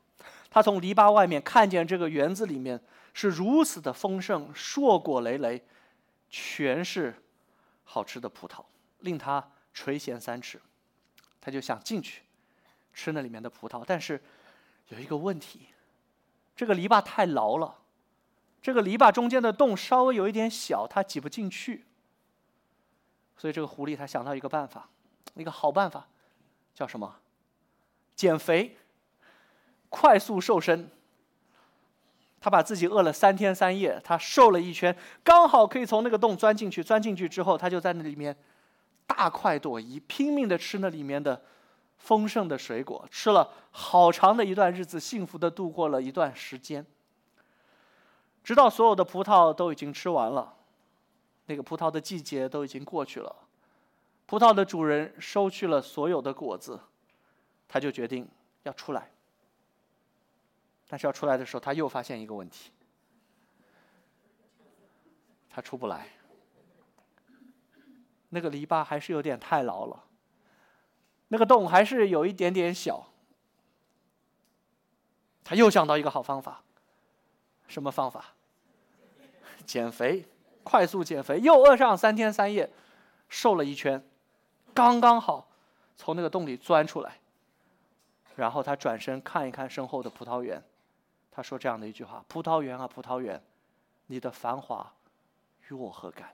[0.50, 2.82] 他从篱笆外面看见这个园子里面
[3.14, 5.62] 是如此的丰盛，硕果累累，
[6.30, 7.14] 全是
[7.84, 8.64] 好吃的葡萄，
[9.00, 10.62] 令他垂涎三尺。
[11.42, 12.22] 他就想进去
[12.94, 14.24] 吃那里面的葡萄，但是
[14.88, 15.68] 有一个问题，
[16.56, 17.80] 这个篱笆太牢了，
[18.62, 21.84] 这个篱笆中间的洞稍微有一点小，他挤不进去。
[23.36, 24.88] 所以这个狐狸他想到一个办法。
[25.36, 26.08] 一个好办法，
[26.74, 27.16] 叫什么？
[28.16, 28.78] 减肥，
[29.90, 30.90] 快速瘦身。
[32.40, 36.84] 他把自己饿了三天三夜，他瘦了一圈，刚好可以从那个洞钻进去。
[36.84, 38.36] 钻进去之后，他就在那里面
[39.06, 41.40] 大快朵颐，拼命的吃那里面的
[41.98, 46.84] 丰盛的水果，吃了好长的一段日子，幸福的度过了一段时间。
[48.44, 50.56] 直到所有的葡萄都已经吃完了，
[51.46, 53.36] 那个葡萄的季节都已经过去了，
[54.32, 56.80] 葡萄的主人收去了所有的果子，
[57.68, 58.26] 他就决定
[58.64, 59.12] 要出来。
[60.88, 62.72] 但是要出来的时候，他又发现一个问题，
[65.50, 66.08] 他出不来。
[68.30, 70.02] 那个篱笆还是有点太牢了，
[71.28, 73.06] 那个洞还是有一点点小。
[75.44, 76.64] 他又想到一个好方法，
[77.68, 78.34] 什么方法？
[79.68, 80.26] 减肥，
[80.64, 82.72] 快速减肥，又饿上三天三夜，
[83.28, 84.02] 瘦了一圈，
[84.74, 85.48] 刚刚好
[85.96, 87.18] 从那个洞里钻出来。
[88.38, 90.64] 然后他转身看一看身后的葡萄园，
[91.30, 93.44] 他说这样的一句话：“葡萄园啊，葡萄园，
[94.08, 94.94] 你的繁华
[95.68, 96.34] 与我何干？”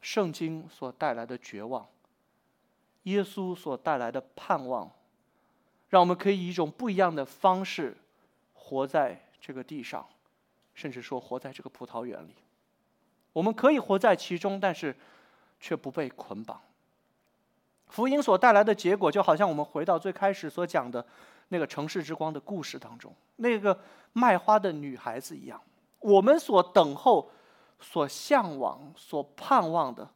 [0.00, 1.86] 圣经所带来的绝望，
[3.02, 4.90] 耶稣所带来的盼望，
[5.88, 7.96] 让我们可以以一种不一样的方式
[8.54, 10.08] 活在这个地上，
[10.74, 12.34] 甚至说活在这个葡萄园里。
[13.38, 14.96] 我们可以活在其中，但是
[15.60, 16.60] 却不被捆绑。
[17.86, 21.06] 福音所带来的结果，就好像我们回到最开始所讲的
[21.48, 23.78] 那个城市之光的故事当中，那个
[24.12, 25.60] 卖花的女孩子一样，
[26.00, 27.30] 我们所等候。
[27.80, 30.10] 所向往、所盼望的，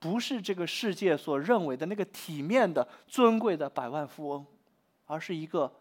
[0.00, 4.44] 不是这个世界所认为的那个体面的、尊贵的百万富翁，
[5.06, 5.72] 而是一个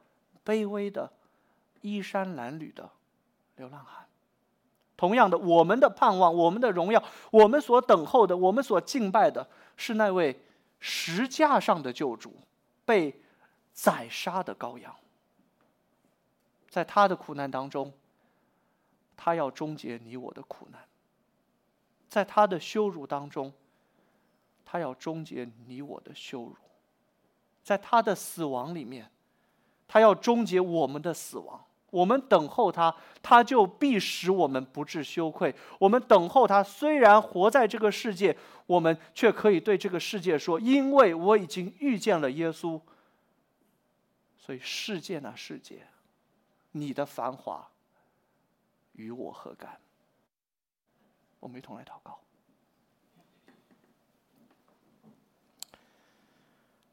[0.45, 1.11] 卑微的、
[1.81, 2.87] 衣衫褴褛的
[3.55, 4.04] 流浪汉。
[4.97, 10.41] 同样的，我们的盼望、我们的荣耀、我们所等候的、我们所敬拜的，是那位
[10.79, 12.33] 石架上的救主，
[12.85, 13.19] 被
[13.73, 14.95] 宰杀的羔羊。
[16.69, 17.91] 在他的苦难当中，
[19.17, 20.81] 他要终结你我的苦难。
[22.07, 23.51] 在他的羞辱当中，
[24.63, 26.55] 他要终结你我的羞辱；
[27.63, 29.11] 在他的死亡里面，
[29.87, 31.65] 他要终结我们的死亡。
[31.95, 32.93] 我们等候他，
[33.23, 35.55] 他就必使我们不致羞愧。
[35.79, 42.81] 我们等候他，虽然活在这个世界，我们却可以对这个世界说：“因为我已经遇见了耶稣，
[44.37, 45.87] 所以世界呢，世界，
[46.73, 47.65] 你的繁华
[48.91, 49.79] 与我何干？”
[51.39, 52.19] 我们一同来祷告。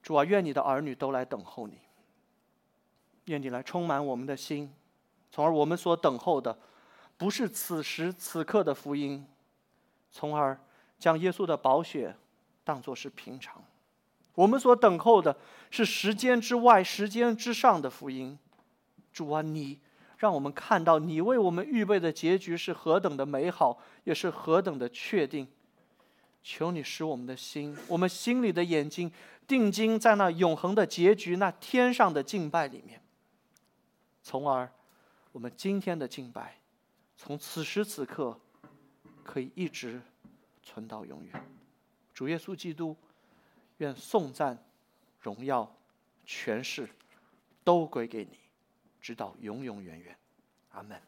[0.01, 1.79] 主啊，愿你的儿女都来等候你，
[3.25, 4.73] 愿你来充满我们的心，
[5.33, 6.57] 从而我们所等候的，
[7.17, 9.27] 不是此时此刻的福音，
[10.13, 10.57] 从而
[10.99, 12.15] 将耶稣的宝血
[12.63, 13.65] 当作是平常。
[14.37, 15.37] 我们所等候的
[15.71, 18.39] 是时间之外、时间之上的福音。
[19.13, 19.81] 主啊，你。
[20.19, 25.49] 让我们看到你为我们预备的结局是何等的美好，也是何等的确定。
[26.45, 29.11] 求你使我们的心，我们心里的眼睛
[29.49, 33.03] 定睛在那永恒的结局，那天上的敬拜里面，
[34.23, 34.71] 从而
[35.33, 36.59] 我们今天的敬拜，
[37.17, 38.39] 从此时此刻
[39.25, 40.01] 可以一直
[40.63, 41.33] 存到永远。
[42.13, 42.95] 主耶稣基督，
[43.79, 44.63] 愿颂赞、
[45.19, 45.75] 荣耀、
[46.27, 46.89] 权势
[47.65, 48.39] 都归给你。
[49.01, 50.17] 直到永永远远，
[50.71, 51.01] 阿门。